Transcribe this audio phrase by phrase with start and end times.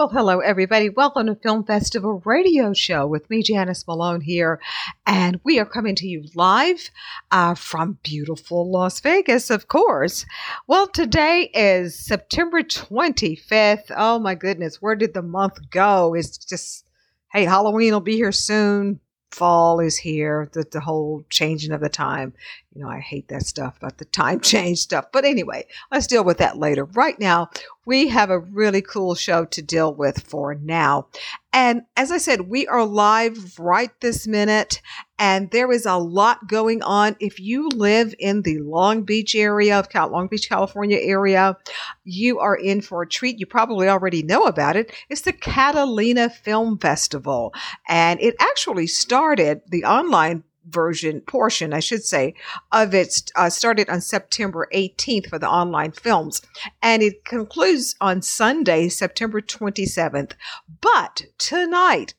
[0.00, 0.88] Well, hello, everybody.
[0.88, 4.58] Welcome to Film Festival Radio Show with me, Janice Malone, here.
[5.06, 6.88] And we are coming to you live
[7.30, 10.24] uh, from beautiful Las Vegas, of course.
[10.66, 13.90] Well, today is September 25th.
[13.94, 14.80] Oh, my goodness.
[14.80, 16.14] Where did the month go?
[16.14, 16.86] It's just,
[17.30, 19.00] hey, Halloween will be here soon.
[19.32, 22.32] Fall is here, the, the whole changing of the time.
[22.74, 25.06] You know, I hate that stuff about the time change stuff.
[25.12, 26.84] But anyway, let's deal with that later.
[26.84, 27.50] Right now,
[27.90, 31.08] we have a really cool show to deal with for now.
[31.52, 34.80] And as I said, we are live right this minute,
[35.18, 37.16] and there is a lot going on.
[37.18, 41.56] If you live in the Long Beach area of Long Beach, California area,
[42.04, 43.40] you are in for a treat.
[43.40, 44.94] You probably already know about it.
[45.08, 47.52] It's the Catalina Film Festival,
[47.88, 52.34] and it actually started the online version portion, I should say,
[52.72, 56.42] of it uh, started on September 18th for the online films,
[56.82, 60.32] and it concludes on Sunday, September 27th.
[60.80, 62.14] But tonight,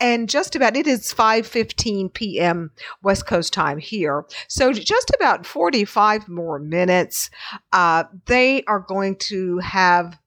[0.00, 2.70] and just about it is 5:15 p.m.
[3.02, 4.24] West Coast time here.
[4.48, 7.30] So just about 45 more minutes.
[7.72, 10.18] Uh, they are going to have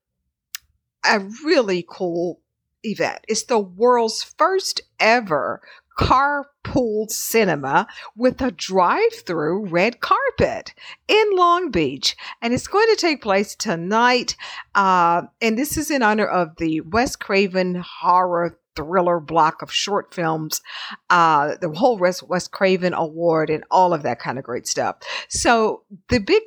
[1.03, 2.41] a really cool
[2.83, 3.19] event.
[3.27, 5.61] It's the world's first ever
[5.97, 10.73] carpool cinema with a drive-through red carpet
[11.07, 14.35] in Long Beach, and it's going to take place tonight.
[14.75, 20.13] Uh, and this is in honor of the Wes Craven horror thriller block of short
[20.13, 20.61] films,
[21.09, 24.97] uh, the whole Wes, Wes Craven Award, and all of that kind of great stuff.
[25.27, 26.43] So the big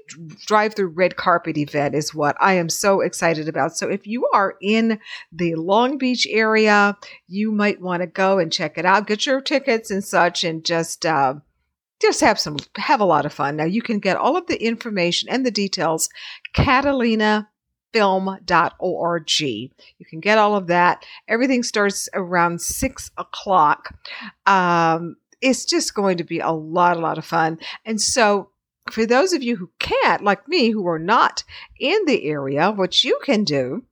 [0.46, 3.76] drive-through red carpet event is what I am so excited about.
[3.76, 4.98] So if you are in
[5.32, 6.96] the Long Beach area,
[7.26, 9.06] you might want to go and check it out.
[9.06, 11.04] Get your tickets and such, and just.
[11.04, 11.34] Uh,
[12.00, 13.56] just have some have a lot of fun.
[13.56, 16.08] Now you can get all of the information and the details
[16.54, 17.50] Catalina
[17.92, 19.40] film.org.
[19.40, 19.70] You
[20.08, 21.04] can get all of that.
[21.28, 23.94] Everything starts around six o'clock.
[24.46, 27.58] Um, it's just going to be a lot, a lot of fun.
[27.84, 28.50] And so,
[28.90, 31.44] for those of you who can't, like me, who are not
[31.78, 33.84] in the area, what you can do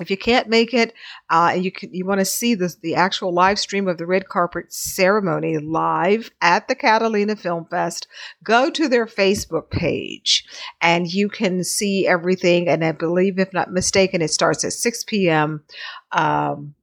[0.00, 0.94] if you can't make it
[1.30, 4.28] uh, you can, you want to see the, the actual live stream of the red
[4.28, 8.08] carpet ceremony live at the Catalina Film Fest,
[8.42, 10.44] go to their Facebook page
[10.80, 12.68] and you can see everything.
[12.68, 15.64] And I believe, if not mistaken, it starts at 6 p.m.
[16.12, 16.74] Um,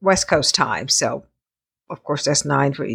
[0.00, 0.88] West Coast time.
[0.88, 1.24] So,
[1.88, 2.86] of course, that's nine for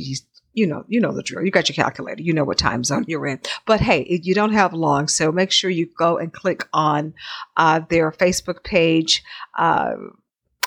[0.53, 0.67] you.
[0.67, 1.45] Know, you know the drill.
[1.45, 2.21] You got your calculator.
[2.21, 3.39] You know what time zone you're in.
[3.65, 7.13] But hey, you don't have long, so make sure you go and click on
[7.57, 9.23] uh, their Facebook page.
[9.57, 9.95] Uh,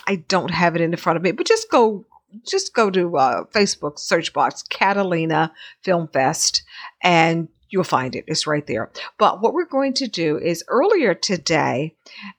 [0.07, 2.07] I don't have it in front of me, but just go
[2.47, 5.53] just go to uh, Facebook search box Catalina
[5.83, 6.65] Film Fest
[7.01, 8.25] and you'll find it.
[8.29, 8.91] It's right there.
[9.19, 11.97] But what we're going to do is earlier today,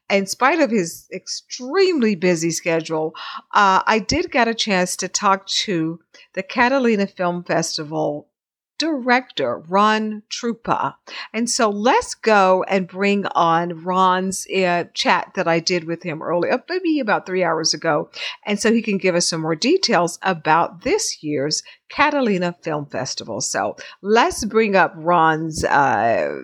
[0.10, 3.14] in spite of his extremely busy schedule,
[3.54, 6.00] uh, I did get a chance to talk to
[6.36, 8.30] the Catalina Film Festival
[8.78, 10.96] director, Ron Truppa.
[11.34, 16.22] And so let's go and bring on Ron's uh, chat that I did with him
[16.22, 18.10] earlier, maybe about three hours ago.
[18.46, 23.40] And so he can give us some more details about this year's Catalina Film Festival.
[23.42, 26.42] So let's bring up Ron's uh,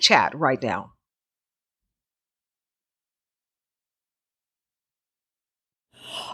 [0.00, 0.92] chat right now.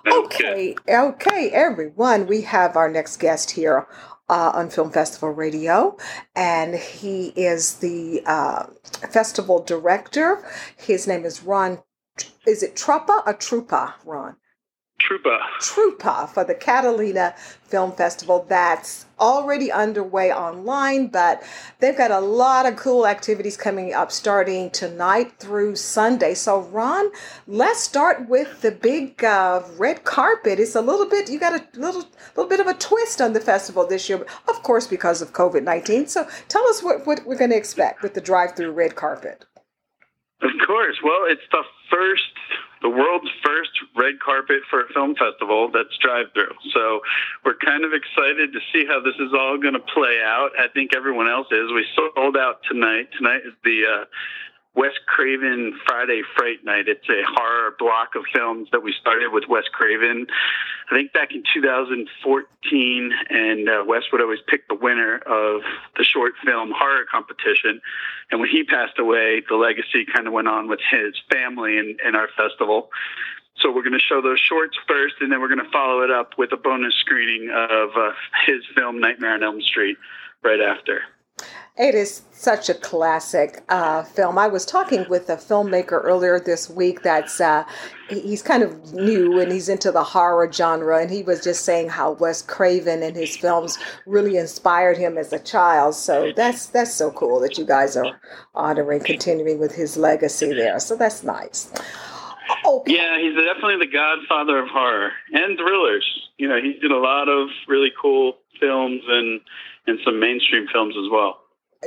[0.07, 2.27] Okay, okay, everyone.
[2.27, 3.87] We have our next guest here
[4.29, 5.97] uh, on Film Festival Radio,
[6.35, 8.67] and he is the uh,
[9.11, 10.45] festival director.
[10.77, 11.83] His name is Ron.
[12.47, 14.37] Is it Truppa or Trupa, Ron?
[14.99, 15.39] Trupa.
[15.61, 21.43] Trupa for the Catalina Film Festival that's already underway online, but
[21.81, 26.33] they've got a lot of cool activities coming up starting tonight through Sunday.
[26.33, 27.11] So, Ron,
[27.47, 30.59] let's start with the big uh, red carpet.
[30.59, 32.05] It's a little bit, you got a little,
[32.35, 35.63] little bit of a twist on the festival this year, of course, because of COVID
[35.63, 36.07] 19.
[36.07, 39.45] So, tell us what, what we're going to expect with the drive through red carpet.
[40.41, 40.97] Of course.
[41.03, 42.33] Well, it's the first
[42.83, 46.53] the world's first red carpet for a film festival that's drive through.
[46.73, 47.01] So
[47.45, 50.51] we're kind of excited to see how this is all going to play out.
[50.59, 51.73] I think everyone else is.
[51.73, 53.09] We sold out tonight.
[53.17, 54.05] Tonight is the uh,
[54.77, 56.87] Wes Craven Friday Fright Night.
[56.87, 60.27] It's a horror block of films that we started with Wes Craven.
[60.91, 65.63] I think back in 2014, and uh, Wes would always pick the winner of
[65.97, 67.81] the short film horror competition.
[68.31, 71.99] And when he passed away, the legacy kind of went on with his family and,
[72.05, 72.91] and our festival.
[73.59, 76.11] So we're going to show those shorts first, and then we're going to follow it
[76.11, 78.13] up with a bonus screening of uh,
[78.47, 79.97] his film Nightmare on Elm Street
[80.45, 81.01] right after.
[81.79, 84.39] It is such a classic uh, film.
[84.39, 87.65] I was talking with a filmmaker earlier this week that's uh,
[88.09, 91.91] he's kind of new and he's into the horror genre, and he was just saying
[91.91, 95.95] how Wes Craven and his films really inspired him as a child.
[95.95, 98.19] So that's that's so cool that you guys are
[98.55, 100.81] honoring, continuing with his legacy there.
[100.81, 101.71] So that's nice.
[102.65, 102.95] Okay.
[102.95, 106.07] Yeah, he's definitely the godfather of horror and thrillers.
[106.39, 109.41] You know, he did a lot of really cool films and
[109.87, 111.41] and some mainstream films as well.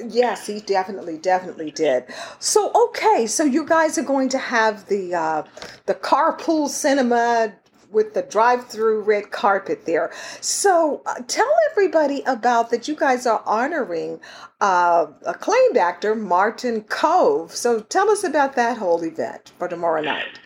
[0.08, 2.06] Yes, he definitely, definitely did.
[2.40, 5.44] So, okay, so you guys are going to have the uh,
[5.86, 7.54] the carpool cinema
[7.92, 10.12] with the drive-through red carpet there.
[10.42, 12.88] So, uh, tell everybody about that.
[12.88, 14.20] You guys are honoring
[14.62, 17.52] uh, acclaimed actor Martin Kove.
[17.52, 20.40] So, tell us about that whole event for tomorrow night.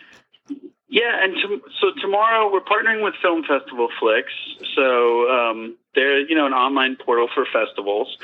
[0.94, 4.32] Yeah, and to, so tomorrow we're partnering with Film Festival Flix.
[4.76, 8.16] So um, they're you know an online portal for festivals,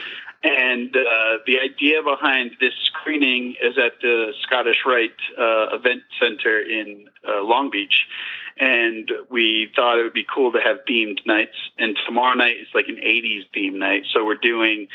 [0.44, 6.60] and uh, the idea behind this screening is at the Scottish Rite uh, Event Center
[6.60, 8.06] in uh, Long Beach,
[8.60, 11.57] and we thought it would be cool to have themed nights.
[11.80, 14.89] And tomorrow night is like an '80s theme night, so we're doing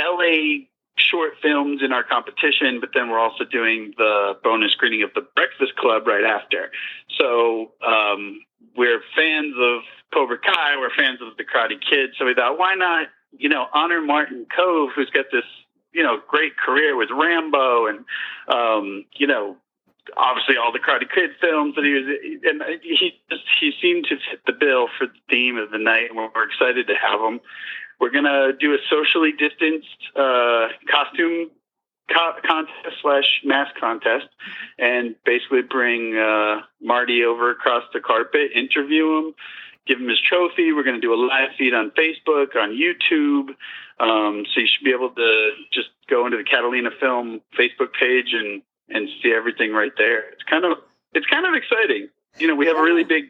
[0.00, 0.64] LA
[1.00, 5.22] short films in our competition, but then we're also doing the bonus screening of the
[5.34, 6.70] Breakfast Club right after.
[7.18, 8.40] So um,
[8.76, 9.82] we're fans of
[10.12, 13.66] Cobra Kai, we're fans of the Karate Kid, so we thought, why not, you know,
[13.72, 15.44] honor Martin Kove, who's got this,
[15.92, 18.04] you know, great career with Rambo and,
[18.48, 19.56] um, you know,
[20.16, 22.06] obviously all the Karate Kid films that he was,
[22.44, 26.10] and he just he seemed to fit the bill for the theme of the night,
[26.10, 27.40] and we're excited to have him.
[28.00, 31.50] We're gonna do a socially distanced uh, costume
[32.08, 34.26] co- contest slash mask contest,
[34.78, 39.34] and basically bring uh, Marty over across the carpet, interview him,
[39.86, 40.72] give him his trophy.
[40.72, 43.50] We're gonna do a live feed on Facebook, on YouTube.
[44.00, 48.32] Um, so you should be able to just go into the Catalina Film Facebook page
[48.32, 50.30] and and see everything right there.
[50.30, 50.78] It's kind of
[51.12, 52.08] it's kind of exciting.
[52.38, 53.24] You know, we have a really big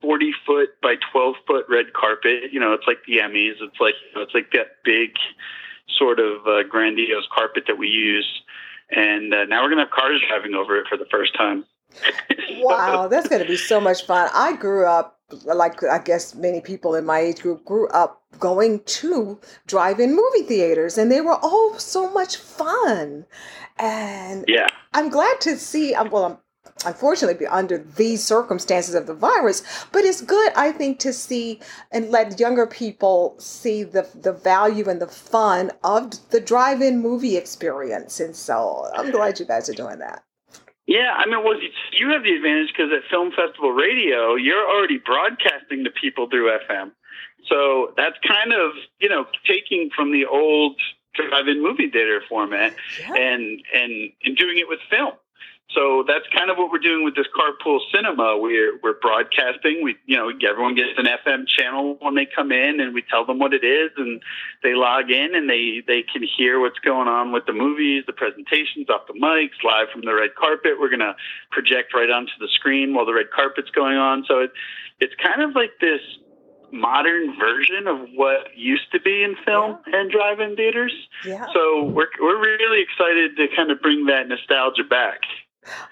[0.00, 2.52] 40 foot by 12 foot red carpet.
[2.52, 3.54] You know, it's like the Emmys.
[3.60, 5.10] It's like you know, it's like that big
[5.98, 8.42] sort of uh, grandiose carpet that we use.
[8.90, 11.64] And uh, now we're gonna have cars driving over it for the first time.
[12.58, 14.30] Wow, that's going to be so much fun.
[14.34, 18.80] I grew up, like I guess many people in my age group, grew up going
[18.84, 23.26] to drive in movie theaters, and they were all so much fun.
[23.78, 24.68] And Yeah.
[24.94, 26.38] I'm glad to see, um, well, I'm
[26.84, 29.62] unfortunately be under these circumstances of the virus,
[29.92, 34.88] but it's good, I think, to see and let younger people see the, the value
[34.88, 38.20] and the fun of the drive in movie experience.
[38.20, 40.22] And so I'm glad you guys are doing that.
[40.86, 41.58] Yeah, I mean, well,
[41.92, 46.56] you have the advantage because at Film Festival Radio, you're already broadcasting to people through
[46.68, 46.92] FM.
[47.48, 50.76] So that's kind of, you know, taking from the old
[51.14, 53.14] drive-in movie theater format Yeah.
[53.14, 55.12] and and and doing it with film.
[55.76, 58.38] So that's kind of what we're doing with this carpool cinema.
[58.38, 59.82] We're we're broadcasting.
[59.82, 63.26] We you know everyone gets an FM channel when they come in, and we tell
[63.26, 64.22] them what it is, and
[64.62, 68.14] they log in and they they can hear what's going on with the movies, the
[68.14, 70.80] presentations off the mics, live from the red carpet.
[70.80, 71.14] We're gonna
[71.50, 74.24] project right onto the screen while the red carpet's going on.
[74.26, 74.52] So it,
[75.00, 76.00] it's kind of like this
[76.72, 80.92] modern version of what used to be in film and drive-in theaters.
[81.24, 81.46] Yeah.
[81.52, 85.20] So we're we're really excited to kind of bring that nostalgia back.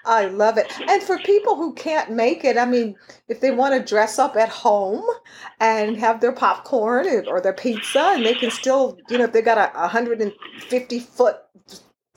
[0.05, 0.71] I love it.
[0.87, 2.95] And for people who can't make it, I mean,
[3.27, 5.03] if they want to dress up at home
[5.59, 9.41] and have their popcorn or their pizza, and they can still, you know, if they
[9.41, 11.37] got a 150 foot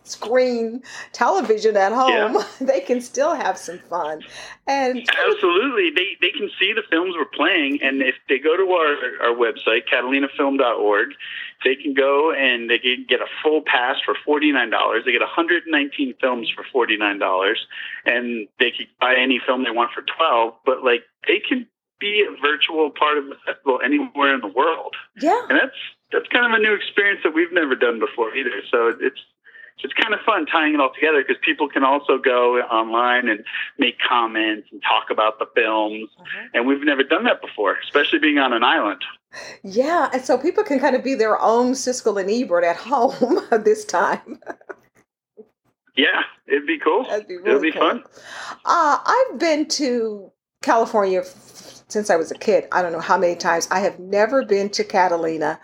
[0.08, 4.22] screen television at home, they can still have some fun.
[4.66, 8.70] And Absolutely, they they can see the films we're playing, and if they go to
[8.72, 11.08] our our website catalinafilm.org,
[11.64, 15.04] they can go and they can get a full pass for forty nine dollars.
[15.04, 17.66] They get 119 films for forty nine dollars,
[18.04, 20.54] and they can buy any film they want for twelve.
[20.64, 21.66] But like they can
[22.00, 25.76] be a virtual part of the festival anywhere in the world, yeah, and that's
[26.12, 28.62] that's kind of a new experience that we've never done before either.
[28.70, 29.20] So it's
[29.82, 33.44] it's kind of fun tying it all together because people can also go online and
[33.78, 36.08] make comments and talk about the films.
[36.18, 36.48] Uh-huh.
[36.54, 39.02] And we've never done that before, especially being on an island.
[39.62, 43.40] Yeah, and so people can kind of be their own Siskel and Ebert at home
[43.64, 44.40] this time.
[45.96, 47.04] Yeah, it'd be cool.
[47.04, 47.80] That'd be It'll be cool.
[47.82, 48.04] fun.
[48.64, 50.30] Uh, I've been to
[50.62, 52.66] California f- since I was a kid.
[52.72, 53.66] I don't know how many times.
[53.70, 55.58] I have never been to Catalina,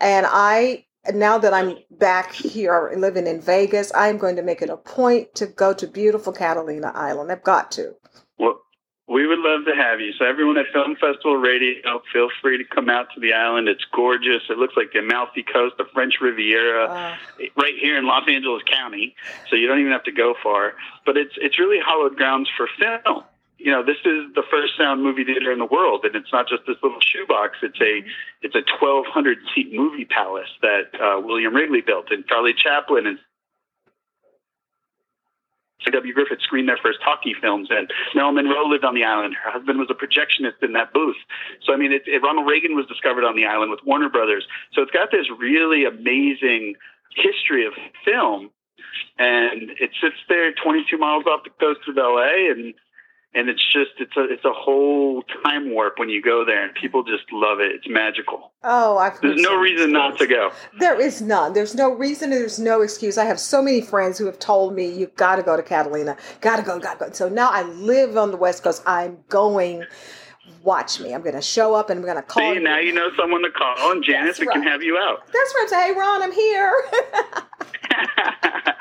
[0.00, 4.70] and I now that I'm back here living in Vegas, I'm going to make it
[4.70, 7.32] a point to go to beautiful Catalina Island.
[7.32, 7.94] I've got to.
[8.38, 8.60] Well,
[9.08, 10.12] we would love to have you.
[10.18, 13.68] So everyone at Film Festival Radio, feel free to come out to the island.
[13.68, 14.42] It's gorgeous.
[14.50, 17.16] It looks like the Amalfi Coast, the French Riviera, Uh,
[17.56, 19.14] right here in Los Angeles County.
[19.48, 20.74] So you don't even have to go far.
[21.06, 23.24] But it's it's really hallowed grounds for film.
[23.58, 26.48] You know, this is the first sound movie theater in the world, and it's not
[26.48, 27.58] just this little shoebox.
[27.62, 28.02] It's a
[28.40, 33.18] it's a 1,200 seat movie palace that uh, William Wrigley built, and Charlie Chaplin and
[35.84, 36.12] D.W.
[36.12, 39.34] Griffith screened their first talkie films, and Marilyn Monroe lived on the island.
[39.34, 41.16] Her husband was a projectionist in that booth.
[41.64, 44.46] So, I mean, it, it, Ronald Reagan was discovered on the island with Warner Brothers.
[44.72, 46.74] So, it's got this really amazing
[47.14, 47.72] history of
[48.04, 48.50] film,
[49.18, 52.74] and it sits there 22 miles off the coast of LA, and
[53.34, 56.74] and it's just it's a it's a whole time warp when you go there, and
[56.74, 57.72] people just love it.
[57.72, 58.52] It's magical.
[58.64, 60.50] oh, I've There's no reason not to go.
[60.78, 61.52] There is none.
[61.52, 62.30] There's no reason.
[62.30, 63.18] There's no excuse.
[63.18, 66.16] I have so many friends who have told me you've got to go to Catalina.
[66.40, 66.78] Got to go.
[66.78, 67.12] Got to go.
[67.12, 68.82] So now I live on the West Coast.
[68.86, 69.84] I'm going.
[70.62, 71.14] Watch me.
[71.14, 72.54] I'm going to show up and I'm going to call.
[72.54, 75.26] See, now you know someone to call, and Janice, That's we can have you out.
[75.26, 75.66] That's right.
[75.68, 76.72] Say, hey, Ron, I'm here.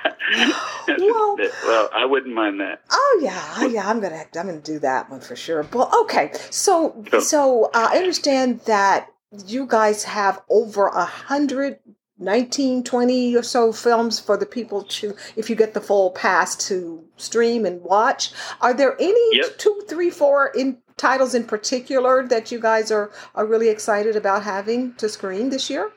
[0.87, 2.81] Well- well, I wouldn't mind that.
[2.91, 3.89] oh yeah, oh, yeah.
[3.89, 4.15] I'm gonna.
[4.15, 5.65] act, I'm gonna do that one for sure.
[5.73, 6.31] Well, okay.
[6.49, 7.21] So, Cool.
[7.21, 9.07] so uh, I understand that
[9.45, 11.79] you guys have over a hundred.
[12.19, 16.55] 19 20 or so films for the people to if you get the full pass
[16.55, 19.59] to stream and watch are there any Yep.
[19.59, 24.41] two three four in titles in particular that you guys are are really excited about
[24.41, 25.91] having to screen this year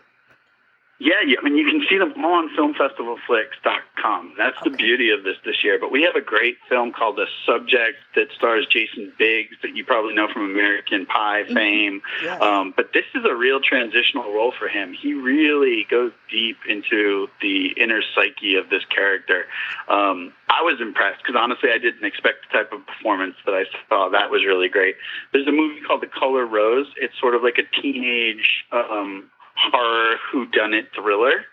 [1.00, 4.34] Yeah, yeah, I mean, you can see them all on filmfestivalflix.com.
[4.36, 5.78] That's the beauty of this this year.
[5.80, 9.82] But we have a great film called The Subject that stars Jason Biggs that you
[9.82, 12.02] probably know from American Pie fame.
[12.22, 12.38] yes.
[12.42, 14.92] Um, but this is a real transitional role for him.
[14.92, 19.46] He really goes deep into the inner psyche of this character.
[19.88, 23.64] Um, I was impressed because honestly, I didn't expect the type of performance that I
[23.88, 24.10] saw.
[24.10, 24.96] That was really great.
[25.32, 26.88] There's a movie called The Color Rose.
[27.00, 29.30] It's sort of like a teenage um,
[29.60, 31.44] horror whodunit thriller,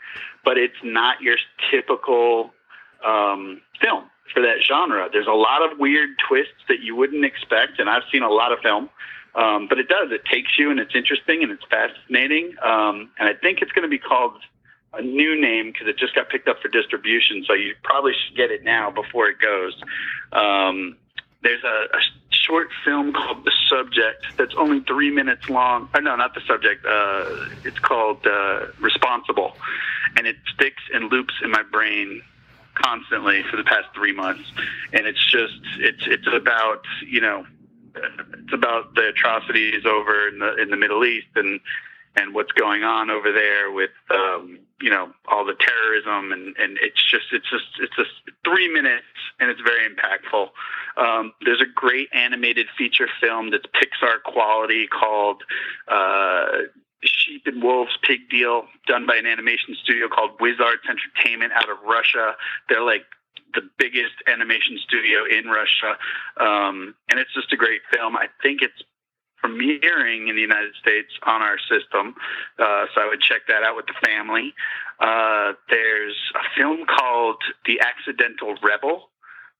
[0.44, 1.38] but it's not your
[1.72, 2.52] typical
[3.06, 5.10] um, film for that genre.
[5.12, 8.52] There's a lot of weird twists that you wouldn't expect, and I've seen a lot
[8.52, 8.90] of film.
[9.36, 10.12] Um, but it does.
[10.12, 12.56] It takes you, and it's interesting, and it's fascinating.
[12.64, 14.34] Um, and I think it's going to be called
[14.94, 17.44] a new name because it just got picked up for distribution.
[17.46, 19.80] So you probably should get it now before it goes.
[20.32, 20.98] Um,
[21.44, 22.02] there's a, a
[22.48, 25.90] short film called The Subject that's only three minutes long.
[25.94, 26.86] Oh, no, not The Subject.
[26.86, 29.56] Uh, it's called uh, Responsible,
[30.16, 32.22] and it sticks and loops in my brain
[32.76, 34.52] constantly for the past three months.
[34.94, 37.46] And it's just it's it's about you know
[37.96, 41.60] it's about the atrocities over in the in the Middle East and
[42.16, 46.78] and what's going on over there with um, you know all the terrorism and and
[46.82, 48.12] it's just it's just it's just
[48.44, 49.06] three minutes
[49.40, 50.50] and it's very impactful.
[50.98, 55.44] Um, there's a great animated feature film that's Pixar quality called
[55.88, 56.64] uh,
[57.04, 61.78] Sheep and Wolves Pig Deal, done by an animation studio called Wizards Entertainment out of
[61.86, 62.36] Russia.
[62.70, 63.06] They're like
[63.54, 65.98] the biggest animation studio in Russia,
[66.38, 68.16] um, and it's just a great film.
[68.16, 68.82] I think it's
[69.44, 72.16] premiering in the United States on our system,
[72.60, 74.54] uh, so I would check that out with the family.
[75.00, 79.10] Uh, there's a film called The Accidental Rebel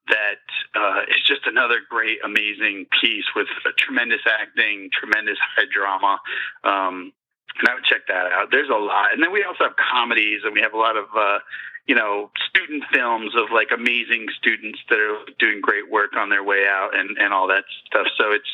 [0.08, 0.44] that
[0.76, 6.20] uh, is just another great, amazing piece with tremendous acting, tremendous high drama.
[6.64, 7.12] Um,
[7.60, 8.50] and I would check that out.
[8.52, 11.06] There's a lot, and then we also have comedies, and we have a lot of
[11.16, 11.40] uh,
[11.88, 16.44] you know student films of like amazing students that are doing great work on their
[16.44, 18.08] way out, and and all that stuff.
[18.18, 18.50] So it's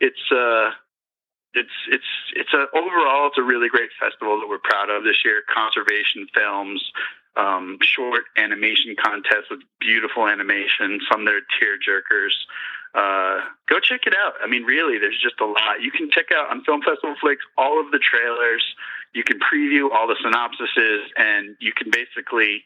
[0.00, 0.70] it's uh,
[1.54, 5.24] it's it's it's a overall it's a really great festival that we're proud of this
[5.24, 5.42] year.
[5.52, 6.82] Conservation films,
[7.36, 11.00] um, short animation contests with beautiful animation.
[11.10, 12.34] Some that are tear jerkers.
[12.94, 14.34] Uh, go check it out.
[14.42, 15.82] I mean, really, there's just a lot.
[15.82, 18.64] You can check out on Film Festival Flix all of the trailers.
[19.14, 22.64] You can preview all the synopsises, and you can basically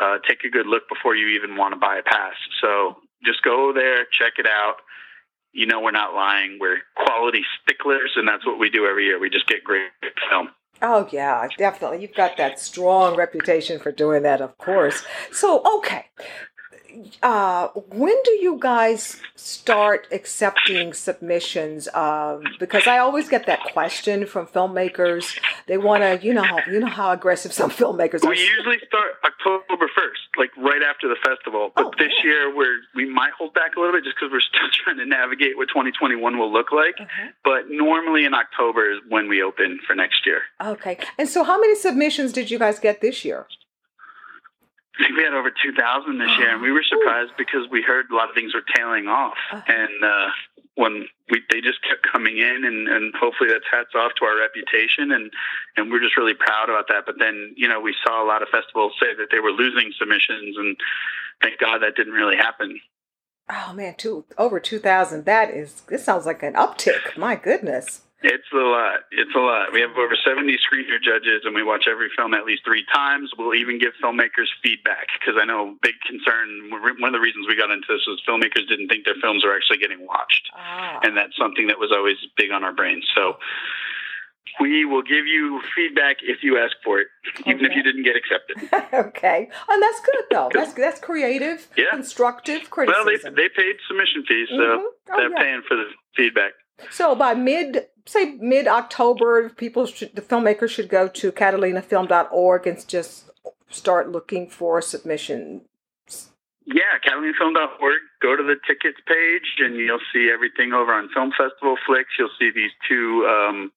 [0.00, 2.34] uh, take a good look before you even want to buy a pass.
[2.60, 4.76] So just go there, check it out.
[5.52, 6.58] You know, we're not lying.
[6.60, 9.18] We're quality sticklers, and that's what we do every year.
[9.18, 9.90] We just get great
[10.30, 10.48] film.
[10.80, 12.02] Oh yeah, definitely.
[12.02, 15.04] You've got that strong reputation for doing that, of course.
[15.30, 16.06] So okay,
[17.22, 21.88] uh, when do you guys start accepting submissions?
[21.94, 25.38] Um, because I always get that question from filmmakers.
[25.66, 28.30] They want to, you know, how, you know how aggressive some filmmakers are.
[28.30, 31.70] We usually start October first, like right after the festival.
[31.74, 34.40] But Oh, this year, we're we might hold back a little bit just because we're
[34.52, 36.94] still trying to navigate what 2021 will look like.
[37.00, 37.28] Uh-huh.
[37.44, 40.42] But normally in October is when we open for next year.
[40.60, 43.46] Okay, and so how many submissions did you guys get this year?
[44.98, 48.06] I think we had over 2,000 this year, and we were surprised because we heard
[48.10, 49.62] a lot of things were tailing off, Uh-huh.
[49.66, 50.28] and uh,
[50.74, 54.36] when we they just kept coming in, and, and hopefully that's hats off to our
[54.38, 55.30] reputation, and
[55.76, 57.04] and we're just really proud about that.
[57.06, 59.92] But then you know we saw a lot of festivals say that they were losing
[59.98, 60.76] submissions, and
[61.42, 62.78] thank God that didn't really happen.
[63.50, 65.24] Oh man, two over two thousand.
[65.24, 65.82] That is.
[65.88, 67.16] This sounds like an uptick.
[67.16, 68.02] My goodness.
[68.24, 69.00] It's a lot.
[69.10, 69.72] It's a lot.
[69.72, 73.30] We have over 70 screener judges, and we watch every film at least three times.
[73.36, 76.70] We'll even give filmmakers feedback because I know big concern.
[76.70, 79.54] One of the reasons we got into this was filmmakers didn't think their films were
[79.54, 80.48] actually getting watched.
[80.54, 81.00] Ah.
[81.02, 83.04] and that's something that was always big on our brains.
[83.16, 83.36] So
[84.60, 87.08] we will give you feedback if you ask for it,
[87.46, 88.56] even if you didn't get accepted.
[89.08, 90.50] okay, and that's good though.
[90.52, 91.86] That's that's creative, Yeah.
[91.90, 93.06] constructive criticism.
[93.06, 94.84] Well, they they paid submission fees, so Mhm.
[95.10, 95.38] Oh, they're yeah.
[95.42, 95.86] paying for the
[96.16, 96.52] feedback.
[96.90, 102.88] So by mid, say mid October, people should, the filmmakers should go to catalinafilm.org and
[102.88, 103.30] just
[103.70, 105.62] start looking for submissions.
[106.64, 107.98] Yeah, CatalinaFilm.org.
[108.20, 112.10] Go to the tickets page, and you'll see everything over on Film Festival Flix.
[112.18, 113.72] You'll see these two um,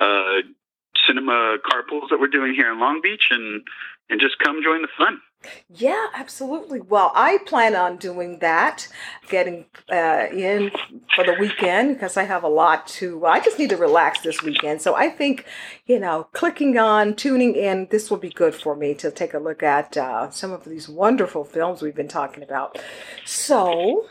[0.00, 0.42] uh,
[1.06, 3.62] cinema carpools that we're doing here in Long Beach, and
[4.10, 5.20] and just come join the fun.
[5.68, 6.80] Yeah, absolutely.
[6.80, 8.88] Well, I plan on doing that,
[9.28, 10.70] getting uh, in
[11.14, 13.24] for the weekend because I have a lot to.
[13.26, 14.82] I just need to relax this weekend.
[14.82, 15.46] So I think,
[15.86, 19.38] you know, clicking on, tuning in, this will be good for me to take a
[19.38, 22.78] look at uh, some of these wonderful films we've been talking about.
[23.24, 24.06] So,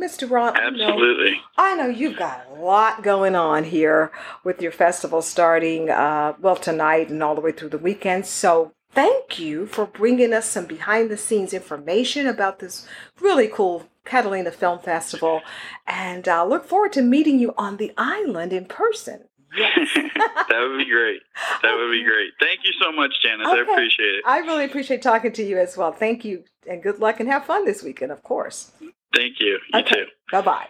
[0.00, 0.28] Mr.
[0.28, 1.40] Ron, I know, Absolutely.
[1.56, 4.10] I know you've got a lot going on here
[4.42, 8.26] with your festival starting, uh, well, tonight and all the way through the weekend.
[8.26, 12.86] So thank you for bringing us some behind the scenes information about this
[13.20, 15.42] really cool Catalina Film Festival.
[15.86, 19.24] And I look forward to meeting you on the island in person.
[19.56, 19.88] Yes.
[19.94, 21.20] that would be great.
[21.62, 22.32] That would be great.
[22.40, 23.46] Thank you so much, Janice.
[23.46, 24.24] I appreciate it.
[24.26, 25.92] I really appreciate talking to you as well.
[25.92, 28.72] Thank you and good luck and have fun this weekend, of course.
[29.14, 29.58] Thank you.
[29.74, 30.06] You too.
[30.30, 30.68] Bye-bye.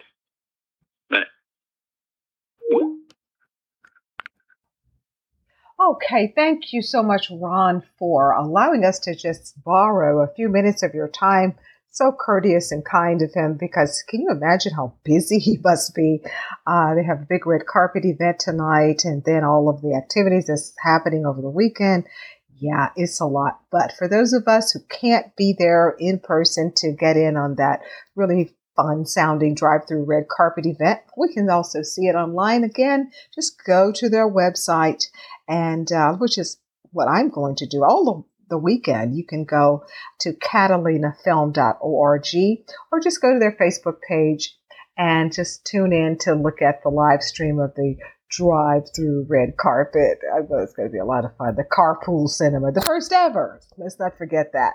[1.09, 1.23] bye.
[5.83, 10.81] Okay, thank you so much, Ron, for allowing us to just borrow a few minutes
[10.81, 11.55] of your time.
[11.89, 16.23] So courteous and kind of him because can you imagine how busy he must be?
[16.65, 20.45] Uh, they have a big red carpet event tonight and then all of the activities
[20.47, 22.05] that's happening over the weekend.
[22.57, 23.59] Yeah, it's a lot.
[23.69, 27.55] But for those of us who can't be there in person to get in on
[27.55, 27.81] that
[28.15, 33.11] really fun sounding drive through red carpet event, we can also see it online again.
[33.33, 35.05] Just go to their website
[35.47, 36.57] and uh, which is
[36.91, 39.15] what I'm going to do all the, the weekend.
[39.15, 39.83] You can go
[40.21, 42.25] to catalinafilm.org
[42.91, 44.55] or just go to their Facebook page
[44.97, 47.95] and just tune in to look at the live stream of the
[48.29, 50.19] drive through red carpet.
[50.33, 51.55] I know it's going to be a lot of fun.
[51.55, 53.59] The carpool cinema, the first ever.
[53.77, 54.73] Let's not forget that.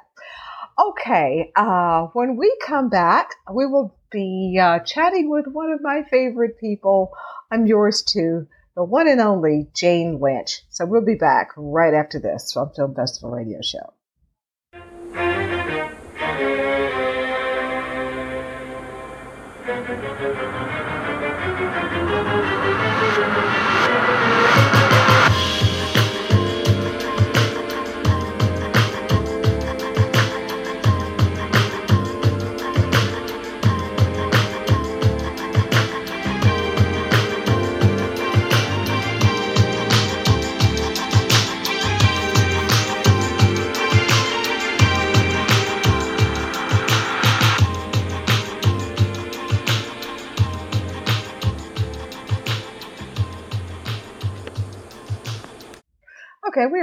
[0.78, 6.04] Okay, uh, when we come back, we will be uh, chatting with one of my
[6.08, 7.12] favorite people.
[7.50, 10.62] I'm yours too, the one and only Jane Lynch.
[10.70, 13.92] So we'll be back right after this from Film Festival Radio Show.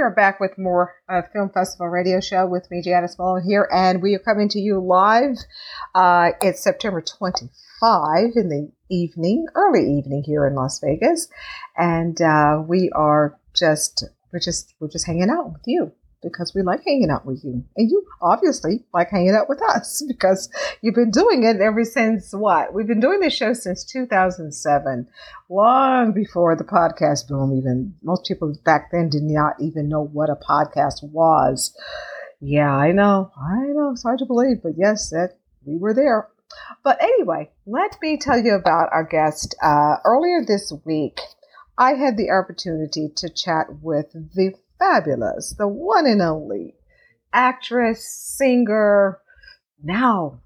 [0.06, 4.00] Are back with more uh, Film Festival Radio Show with me, Janice Malone here, and
[4.00, 5.36] we are coming to you live.
[5.96, 11.26] Uh, it's September 25 in the evening, early evening here in Las Vegas,
[11.76, 15.90] and uh, we are just we're just we're just hanging out with you.
[16.22, 17.64] Because we like hanging out with you.
[17.76, 20.48] And you obviously like hanging out with us because
[20.80, 22.74] you've been doing it ever since what?
[22.74, 25.06] We've been doing this show since 2007,
[25.48, 27.94] long before the podcast boom, even.
[28.02, 31.76] Most people back then did not even know what a podcast was.
[32.40, 33.30] Yeah, I know.
[33.36, 33.90] I know.
[33.92, 36.28] It's hard to believe, but yes, that we were there.
[36.84, 39.56] But anyway, let me tell you about our guest.
[39.62, 41.20] Uh, earlier this week,
[41.78, 46.74] I had the opportunity to chat with the fabulous, the one and only
[47.32, 49.20] actress, singer,
[49.82, 50.40] now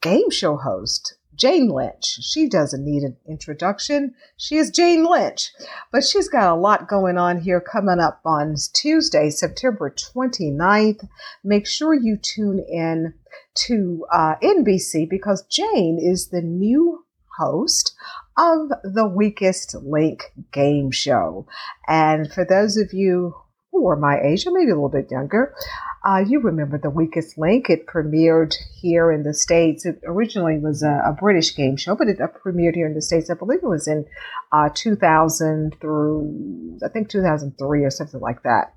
[0.00, 2.18] game show host, Jane Lynch.
[2.20, 4.14] She doesn't need an introduction.
[4.36, 5.50] She is Jane Lynch.
[5.90, 11.08] But she's got a lot going on here coming up on Tuesday, September 29th.
[11.42, 13.14] Make sure you tune in
[13.54, 17.04] to uh, NBC because Jane is the new
[17.38, 17.94] host
[18.36, 21.46] of the Weakest Link game show.
[21.88, 23.34] And for those of you
[23.72, 25.54] who are my age, or maybe a little bit younger,
[26.04, 27.70] uh, you remember The Weakest Link.
[27.70, 29.86] It premiered here in the States.
[29.86, 33.02] It originally was a, a British game show, but it uh, premiered here in the
[33.02, 33.30] States.
[33.30, 34.04] I believe it was in
[34.52, 38.74] uh, 2000 through, I think, 2003 or something like that.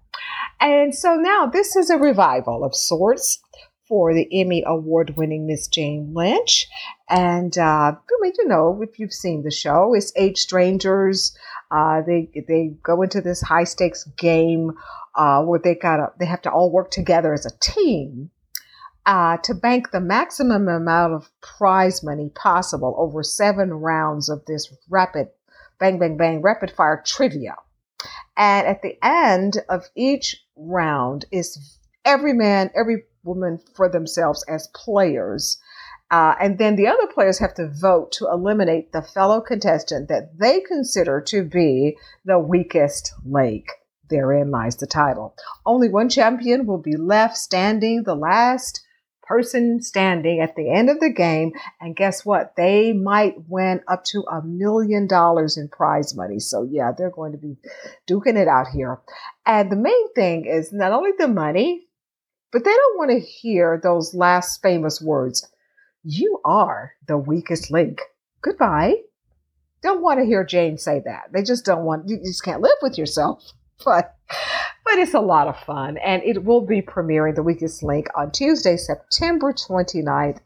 [0.62, 3.44] And so now this is a revival of sorts
[3.88, 6.68] for the Emmy Award winning Miss Jane Lynch.
[7.10, 11.38] And, uh, I mean, you know, if you've seen the show, it's eight strangers.
[11.70, 14.74] Uh, they, they go into this high stakes game,
[15.16, 18.32] uh, where they gotta, they have to all work together as a team.
[19.06, 24.74] Uh, to bank the maximum amount of prize money possible over seven rounds of this
[24.90, 25.28] rapid,
[25.80, 27.56] bang, bang, bang, rapid fire trivia.
[28.36, 34.70] And at the end of each round is every man, every woman for themselves as
[34.74, 35.60] players.
[36.12, 40.38] Uh, and then the other players have to vote to eliminate the fellow contestant that
[40.38, 43.66] they consider to be the weakest link.
[44.10, 45.36] Therein lies the title.
[45.66, 48.86] Only one champion will be left standing, the last
[49.24, 51.54] person standing at the end of the game.
[51.82, 52.56] And guess what?
[52.56, 56.40] They might win up to a million dollars in prize money.
[56.40, 57.58] So, yeah, they're going to be
[58.08, 59.00] duking it out here.
[59.46, 61.88] And the main thing is not only the money,
[62.56, 65.46] but they don't want to hear those last famous words.
[66.06, 68.00] You are the weakest link.
[68.42, 68.94] Goodbye.
[69.82, 71.34] Don't want to hear Jane say that.
[71.34, 73.44] They just don't want, you just can't live with yourself.
[73.84, 74.16] But,
[74.86, 75.98] but it's a lot of fun.
[75.98, 80.40] And it will be premiering The Weakest Link on Tuesday, September 29th,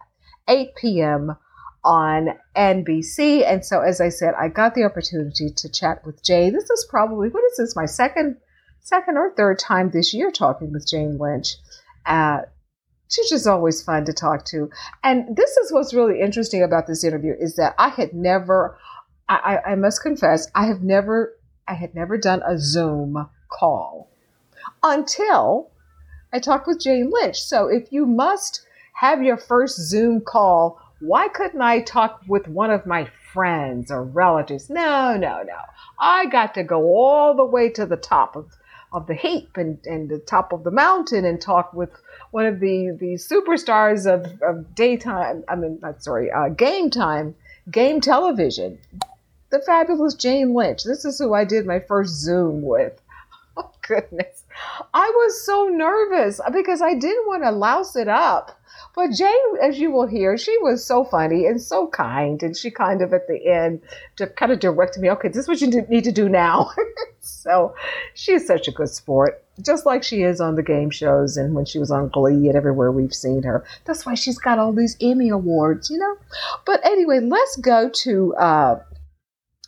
[0.47, 1.37] 8 p.m.
[1.83, 3.45] on NBC.
[3.45, 6.53] And so, as I said, I got the opportunity to chat with Jane.
[6.53, 8.37] This is probably, what is this, my second,
[8.79, 11.57] second or third time this year talking with Jane Lynch.
[12.05, 12.41] Uh,
[13.09, 14.69] she's just always fun to talk to.
[15.03, 18.77] And this is what's really interesting about this interview is that I had never,
[19.27, 19.35] I,
[19.65, 24.09] I, I must confess, I have never, I had never done a Zoom call
[24.83, 25.71] until
[26.31, 27.41] I talked with Jane Lynch.
[27.41, 32.71] So if you must have your first Zoom call, why couldn't I talk with one
[32.71, 34.69] of my friends or relatives?
[34.69, 35.57] No, no, no.
[35.97, 38.51] I got to go all the way to the top of
[38.91, 41.91] of the heap and, and the top of the mountain and talk with
[42.31, 47.35] one of the, the superstars of, of daytime, I mean, not sorry, uh, game time,
[47.71, 48.79] game television,
[49.49, 50.83] the fabulous Jane Lynch.
[50.83, 52.99] This is who I did my first Zoom with.
[53.57, 54.45] Oh, goodness.
[54.93, 58.57] I was so nervous because I didn't want to louse it up.
[58.99, 62.43] But Jane, as you will hear, she was so funny and so kind.
[62.43, 63.79] And she kind of at the end
[64.17, 66.71] to kind of directed me, okay, this is what you need to do now.
[67.21, 67.73] so
[68.13, 71.63] she's such a good sport, just like she is on the game shows and when
[71.63, 73.63] she was on Glee and everywhere we've seen her.
[73.85, 76.17] That's why she's got all these Emmy Awards, you know?
[76.65, 78.79] But anyway, let's go to uh,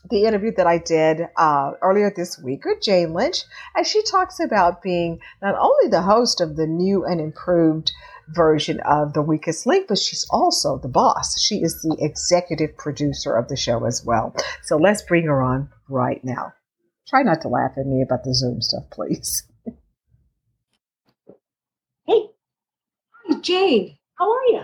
[0.10, 3.44] the interview that I did uh, earlier this week with Jane Lynch,
[3.76, 7.94] and she talks about being not only the host of the new and improved
[8.34, 11.39] version of The Weakest Link, but she's also the boss.
[11.39, 14.36] She is the executive producer of the show as well.
[14.63, 16.54] So let's bring her on right now.
[17.08, 19.44] Try not to laugh at me about the Zoom stuff, please.
[22.08, 22.30] Hey,
[23.28, 23.98] hi, Jane.
[24.15, 24.63] How are you?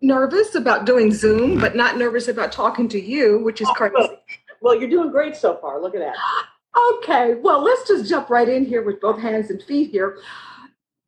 [0.00, 4.12] Nervous about doing Zoom, but not nervous about talking to you, which is oh, crazy.
[4.60, 5.80] Well, you're doing great so far.
[5.80, 6.16] Look at that.
[6.98, 10.18] Okay, well, let's just jump right in here with both hands and feet here.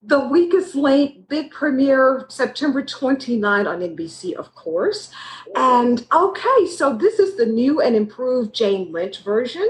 [0.06, 5.10] The Weakest Link, big premiere September 29 on NBC, of course.
[5.56, 9.68] And okay, so this is the new and improved Jane Lynch version.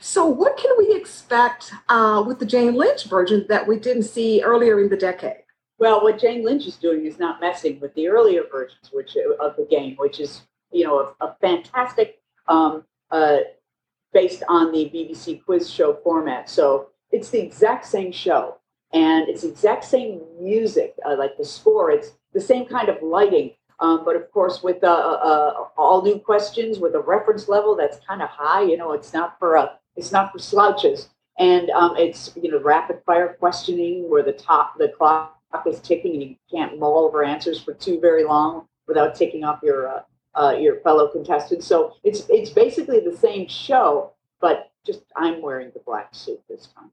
[0.00, 4.42] So, what can we expect uh, with the Jane Lynch version that we didn't see
[4.42, 5.44] earlier in the decade?
[5.78, 9.54] Well, what Jane Lynch is doing is not messing with the earlier versions, which of
[9.54, 13.38] the game, which is you know a, a fantastic, um, uh,
[14.12, 16.50] based on the BBC quiz show format.
[16.50, 18.58] So it's the exact same show,
[18.96, 21.90] and it's exact same music, uh, like the score.
[21.90, 26.18] It's the same kind of lighting, um, but of course with uh, uh, all new
[26.18, 28.62] questions with a reference level that's kind of high.
[28.62, 32.58] You know, it's not for a, it's not for slouches, and um, it's you know
[32.58, 37.22] rapid fire questioning where the top the clock is ticking and you can't mull over
[37.22, 40.02] answers for too very long without ticking off your uh,
[40.40, 41.66] uh, your fellow contestants.
[41.66, 46.68] So it's it's basically the same show, but just I'm wearing the black suit this
[46.74, 46.90] time.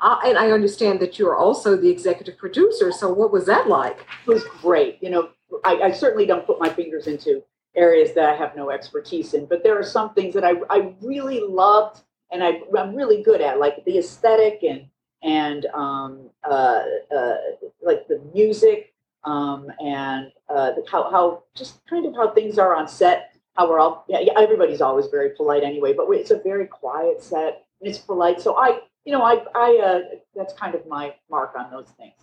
[0.00, 2.90] Uh, and I understand that you're also the executive producer.
[2.90, 4.06] So what was that like?
[4.26, 4.98] It was great.
[5.02, 5.28] You know,
[5.64, 7.42] I, I certainly don't put my fingers into
[7.76, 10.94] areas that I have no expertise in, but there are some things that I, I
[11.02, 12.00] really loved
[12.32, 14.86] and I, I'm really good at, like the aesthetic and
[15.22, 16.82] and um, uh,
[17.14, 17.34] uh,
[17.82, 22.88] like the music um, and uh, how, how just kind of how things are on
[22.88, 23.34] set.
[23.54, 27.22] How we're all yeah, yeah, everybody's always very polite anyway, but it's a very quiet
[27.22, 28.40] set and it's polite.
[28.40, 30.00] So I, you know, I, I uh,
[30.34, 32.14] that's kind of my mark on those things.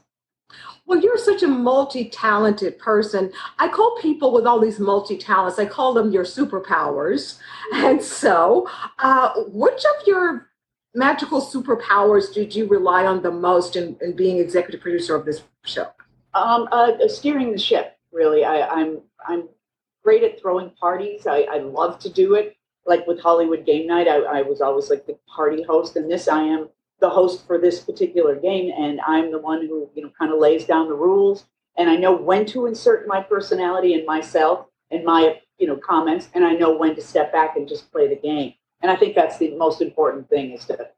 [0.85, 3.31] Well, you're such a multi-talented person.
[3.59, 7.37] I call people with all these multi-talents, I call them your superpowers.
[7.73, 10.49] And so, uh, which of your
[10.95, 15.43] magical superpowers did you rely on the most in, in being executive producer of this
[15.65, 15.87] show?
[16.33, 18.45] Um, uh, steering the ship, really.
[18.45, 19.49] I, I'm I'm
[20.03, 21.27] great at throwing parties.
[21.27, 22.55] I, I love to do it.
[22.87, 26.27] Like with Hollywood Game Night, I, I was always like the party host, and this
[26.27, 26.69] I am
[26.99, 30.39] the host for this particular game, and I'm the one who you know kind of
[30.39, 31.45] lays down the rules,
[31.77, 36.29] and I know when to insert my personality and myself and my you know comments,
[36.33, 38.53] and I know when to step back and just play the game.
[38.81, 40.95] And I think that's the most important thing is that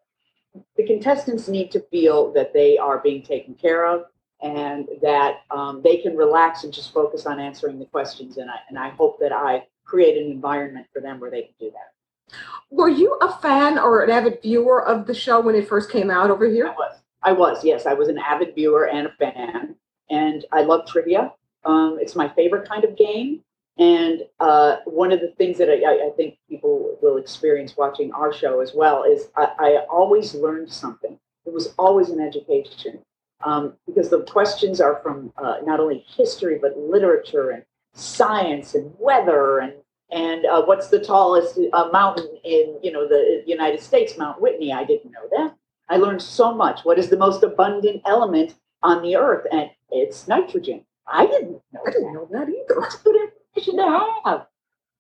[0.76, 4.06] the contestants need to feel that they are being taken care of
[4.42, 8.38] and that um, they can relax and just focus on answering the questions.
[8.38, 11.54] And I, and I hope that I create an environment for them where they can
[11.60, 12.38] do that.
[12.70, 16.12] Were you a fan or an avid viewer of the show when it first came
[16.12, 16.68] out over here?
[16.68, 16.96] I was.
[17.22, 17.86] I was, yes.
[17.86, 19.76] I was an avid viewer and a fan.
[20.10, 21.34] And I love trivia.
[21.66, 23.44] Um, it's my favorite kind of game.
[23.78, 28.32] And uh, one of the things that I, I think people will experience watching our
[28.34, 31.18] show as well is I, I always learned something.
[31.46, 33.00] It was always an education
[33.44, 38.94] um, because the questions are from uh, not only history but literature and science and
[39.00, 39.74] weather and
[40.12, 44.74] and uh, what's the tallest uh, mountain in you know the United States, Mount Whitney.
[44.74, 45.56] I didn't know that.
[45.90, 46.82] I learned so much.
[46.84, 49.46] What is the most abundant element on the earth?
[49.52, 50.84] And it's nitrogen.
[51.08, 52.14] I didn't know I didn't that.
[52.14, 52.82] know that either.
[52.82, 54.48] That's good information to have.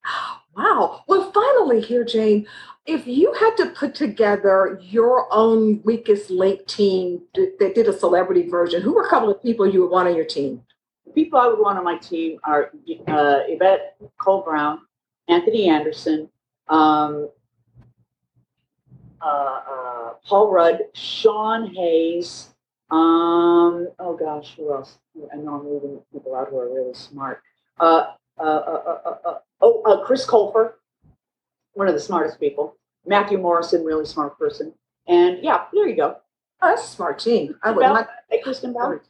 [0.57, 1.03] Wow.
[1.07, 2.45] Well, finally, here, Jane,
[2.85, 8.49] if you had to put together your own weakest link team that did a celebrity
[8.49, 10.61] version, who were a couple of people you would want on your team?
[11.09, 12.71] The people I would want on my team are
[13.07, 14.81] uh, Yvette Nicole Brown,
[15.27, 16.29] Anthony Anderson,
[16.67, 17.29] um,
[19.19, 22.49] uh, uh, Paul Rudd, Sean Hayes.
[22.91, 24.99] Um, oh gosh, who else?
[25.33, 27.41] I know I'm leaving people out who are really smart.
[27.79, 30.73] Uh, uh, uh, uh, oh, uh, Chris Colfer,
[31.73, 32.75] one of the smartest people.
[33.05, 34.73] Matthew Morrison, really smart person.
[35.07, 36.17] And yeah, there you go.
[36.61, 37.55] Oh, that's a smart team.
[37.63, 38.09] I would not.
[38.43, 39.03] Kristen smart.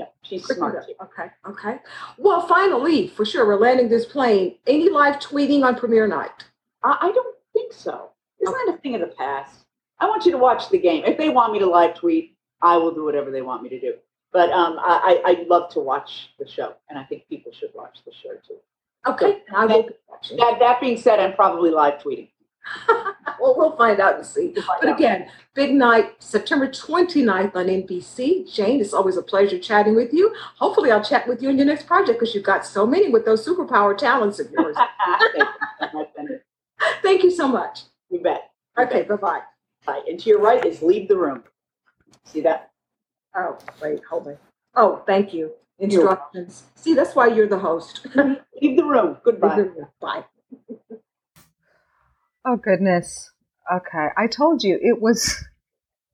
[0.00, 0.94] Yeah, she's smart too.
[1.02, 1.78] Okay, okay.
[2.16, 4.56] Well, finally, for sure, we're landing this plane.
[4.66, 6.46] Any live tweeting on premiere night?
[6.82, 8.08] I, I don't think so.
[8.40, 9.66] Isn't that a thing of the past?
[9.98, 11.04] I want you to watch the game.
[11.04, 13.78] If they want me to live tweet, I will do whatever they want me to
[13.78, 13.92] do.
[14.32, 17.98] But um, I, I love to watch the show, and I think people should watch
[18.06, 18.56] the show too.
[19.06, 19.90] Okay, I will.
[20.38, 22.30] That that being said, I'm probably live tweeting.
[23.40, 24.52] well, we'll find out and see.
[24.54, 24.96] We'll But out.
[24.96, 28.52] again, big night, September 29th on NBC.
[28.52, 30.34] Jane, it's always a pleasure chatting with you.
[30.56, 33.24] Hopefully, I'll chat with you in your next project because you've got so many with
[33.24, 34.76] those superpower talents of yours.
[34.76, 35.44] Thank you.
[35.80, 36.44] That might have been it.
[37.02, 37.82] Thank you so much.
[38.10, 38.50] You bet.
[38.76, 39.40] You Okay, bye bye.
[39.86, 40.02] Bye.
[40.08, 41.44] And to your right is leave the room.
[42.24, 42.70] See that?
[43.34, 44.38] Oh, wait, hold on.
[44.74, 45.52] Oh, thank you.
[45.78, 46.64] Instructions.
[46.74, 48.06] See, that's why you're the host.
[48.62, 49.16] Leave the room.
[49.24, 49.64] Goodbye.
[50.00, 50.24] Bye.
[52.44, 53.30] Oh goodness.
[53.72, 55.44] Okay, I told you it was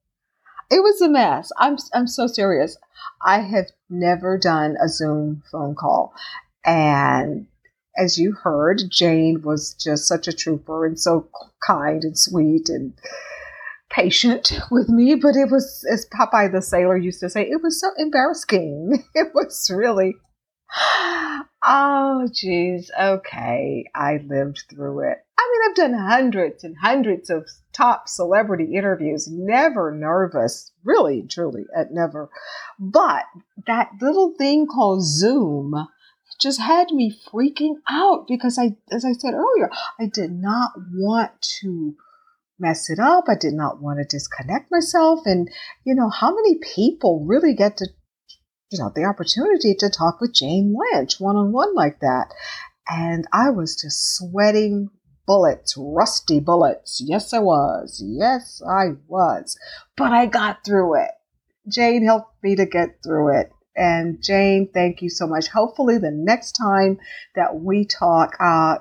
[0.71, 1.51] it was a mess.
[1.59, 2.77] I'm I'm so serious.
[3.25, 6.13] I have never done a Zoom phone call
[6.65, 7.47] and
[7.99, 11.29] as you heard, Jane was just such a trooper and so
[11.67, 12.93] kind and sweet and
[13.91, 17.81] patient with me, but it was as Popeye the sailor used to say, it was
[17.81, 19.05] so embarrassing.
[19.15, 20.17] It was really
[21.69, 22.93] Oh, geez.
[22.99, 23.85] Okay.
[23.93, 25.19] I lived through it.
[25.39, 31.65] I mean, I've done hundreds and hundreds of top celebrity interviews, never nervous, really, truly,
[31.77, 32.31] at never.
[32.79, 33.25] But
[33.67, 35.75] that little thing called Zoom
[36.41, 41.33] just had me freaking out because I, as I said earlier, I did not want
[41.61, 41.97] to
[42.59, 43.25] mess it up.
[43.29, 45.21] I did not want to disconnect myself.
[45.25, 45.51] And,
[45.85, 47.89] you know, how many people really get to,
[48.71, 52.33] you know, the opportunity to talk with Jane Lynch one on one like that?
[52.89, 54.91] And I was just sweating
[55.27, 57.03] bullets, rusty bullets.
[57.05, 58.03] Yes, I was.
[58.05, 59.59] Yes, I was.
[59.97, 61.11] But I got through it.
[61.69, 63.51] Jane helped me to get through it.
[63.77, 65.49] And Jane, thank you so much.
[65.49, 66.99] Hopefully, the next time
[67.35, 68.79] that we talk, uh,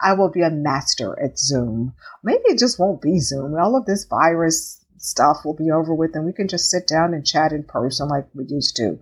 [0.00, 1.94] I will be a master at Zoom.
[2.22, 3.58] Maybe it just won't be Zoom.
[3.58, 7.14] All of this virus stuff will be over with, and we can just sit down
[7.14, 8.98] and chat in person like we used to.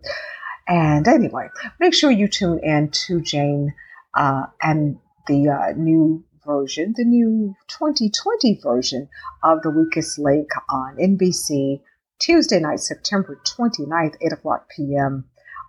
[0.67, 3.75] And anyway, make sure you tune in to Jane
[4.15, 9.09] uh, and the uh, new version, the new 2020 version
[9.43, 11.81] of The Weakest Link on NBC
[12.19, 15.25] Tuesday night, September 29th, 8 o'clock p.m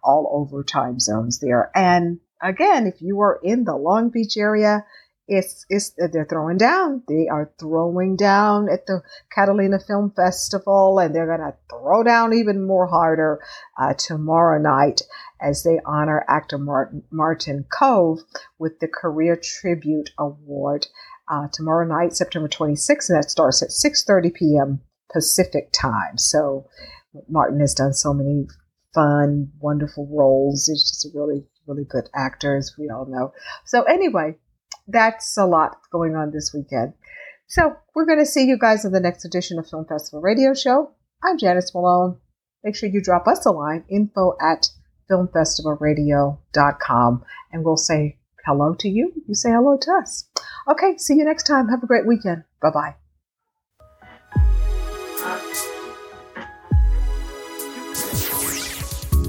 [0.05, 1.71] all over time zones there.
[1.75, 4.85] And again, if you are in the Long Beach area,
[5.27, 7.03] it's, it's they're throwing down.
[7.07, 9.01] They are throwing down at the
[9.33, 13.39] Catalina Film Festival, and they're going to throw down even more harder
[13.79, 15.01] uh, tomorrow night
[15.41, 18.19] as they honor actor Martin, Martin Kove
[18.59, 20.87] with the Career Tribute Award
[21.29, 24.81] uh, tomorrow night, September 26th, and that starts at 6:30 p.m.
[25.11, 26.17] Pacific time.
[26.17, 26.67] So
[27.27, 28.47] Martin has done so many
[28.93, 30.67] fun, wonderful roles.
[30.67, 33.33] He's just a really, really good actor, as we all know.
[33.65, 34.37] So, anyway,
[34.87, 36.93] that's a lot going on this weekend.
[37.47, 40.53] So, we're going to see you guys in the next edition of Film Festival Radio
[40.53, 40.91] Show.
[41.23, 42.17] I'm Janice Malone.
[42.63, 44.67] Make sure you drop us a line info at
[45.09, 49.13] filmfestivalradio.com and we'll say hello to you.
[49.27, 50.27] You say hello to us.
[50.67, 51.69] Okay, see you next time.
[51.69, 52.43] Have a great weekend.
[52.61, 52.95] Bye bye.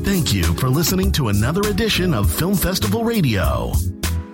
[0.05, 3.73] Thank you for listening to another edition of Film Festival Radio